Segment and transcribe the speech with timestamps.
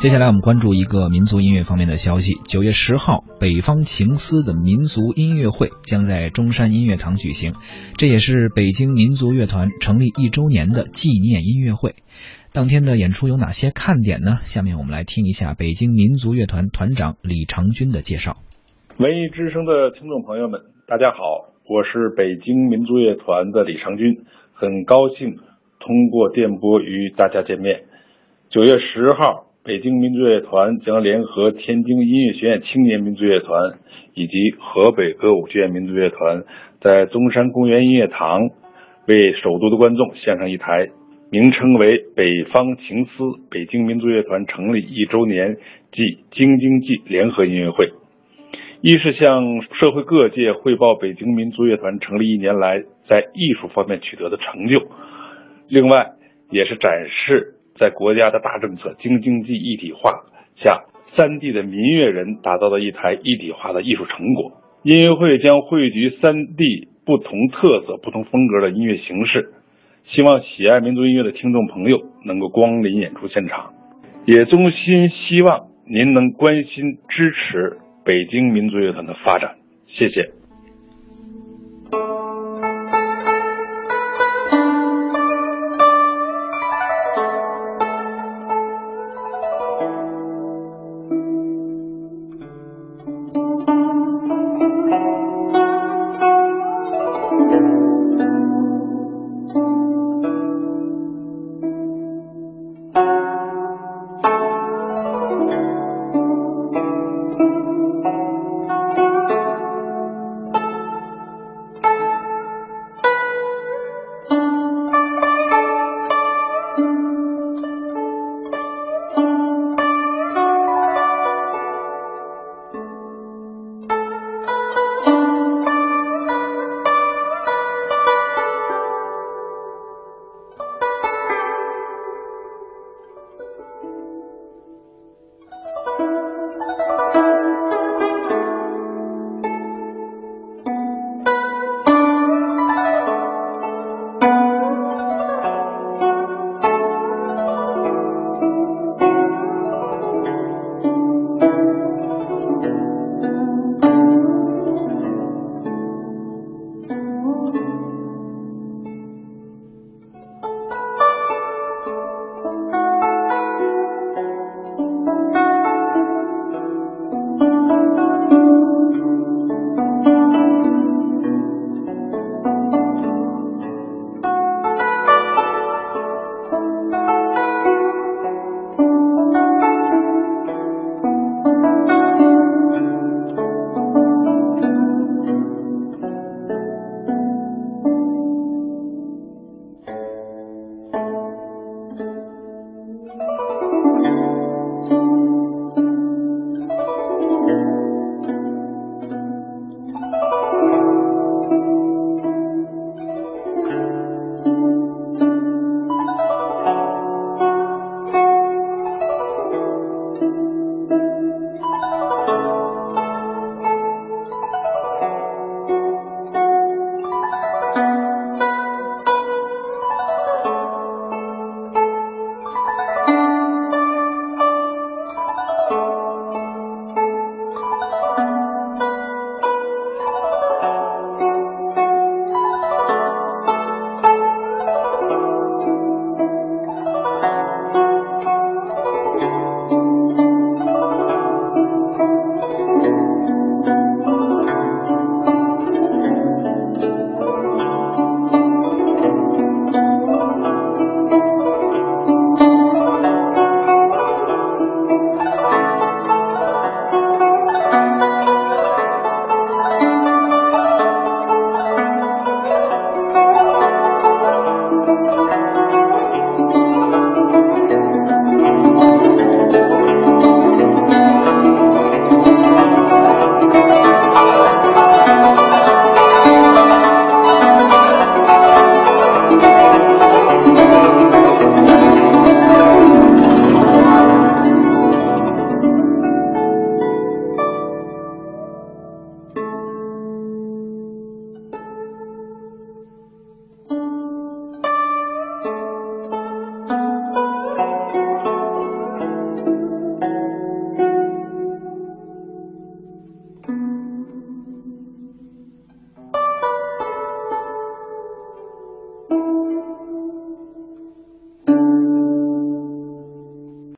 [0.00, 2.34] 接下来我们关注一个民族音乐方面的消息。
[2.46, 7.54] 九月十号，北方情思的民族音乐会将在中山音乐堂举行，
[7.96, 11.96] 这也是北京民族乐团成立一周年的纪念音乐会。
[12.52, 14.38] 当天的演出有哪些看点呢？
[14.44, 18.36] 下面我们来听一下北京民族乐团团长李长军的介绍。
[18.98, 24.22] 文艺之声的听众朋友们，大家好，我是北京民族乐团的李长军，
[24.54, 25.34] 很高兴
[25.80, 27.82] 通过电波与大家见面。
[28.48, 29.47] 九月十号。
[29.68, 33.74] 北京民族乐团将联合天津音乐学院青年民族乐团
[34.14, 36.42] 以及河北歌舞剧院民族乐团，
[36.80, 38.48] 在中山公园音乐堂
[39.06, 40.88] 为首都的观众献上一台
[41.30, 45.58] 名称为《北方情思》北京民族乐团成立一周年
[45.92, 47.92] 暨京津冀联合音乐会。
[48.80, 54.80] 一是向社会各界汇报北京民族乐团成立一年来在艺术方面取得的成就，
[55.68, 56.12] 另外
[56.50, 57.56] 也是展示。
[57.78, 60.24] 在国家的大政策京津冀一体化
[60.56, 60.84] 下，
[61.16, 64.52] 三地的民乐人打造的一台一体化的艺术成果。
[64.82, 69.50] 音乐会将汇聚三地不同特色、不同风格的音乐形式，
[70.06, 73.72] 希望喜爱民族音乐的听众朋友能够光临演出现场，
[74.26, 79.56] 也衷心希望您能关心支持北京民族乐团的发展。
[79.86, 80.30] 谢谢。